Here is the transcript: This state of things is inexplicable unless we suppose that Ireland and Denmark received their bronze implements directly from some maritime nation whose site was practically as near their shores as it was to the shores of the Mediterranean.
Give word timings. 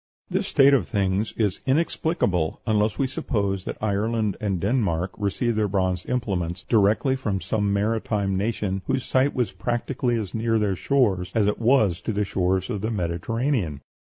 This 0.31 0.47
state 0.47 0.73
of 0.73 0.87
things 0.87 1.31
is 1.37 1.61
inexplicable 1.67 2.59
unless 2.65 2.97
we 2.97 3.05
suppose 3.05 3.65
that 3.65 3.77
Ireland 3.79 4.35
and 4.41 4.59
Denmark 4.59 5.11
received 5.15 5.55
their 5.59 5.67
bronze 5.67 6.07
implements 6.07 6.63
directly 6.63 7.15
from 7.15 7.39
some 7.39 7.71
maritime 7.71 8.35
nation 8.35 8.81
whose 8.87 9.05
site 9.05 9.35
was 9.35 9.51
practically 9.51 10.15
as 10.19 10.33
near 10.33 10.57
their 10.57 10.75
shores 10.75 11.31
as 11.35 11.45
it 11.45 11.59
was 11.59 12.01
to 12.01 12.13
the 12.13 12.25
shores 12.25 12.71
of 12.71 12.81
the 12.81 12.89
Mediterranean. 12.89 13.81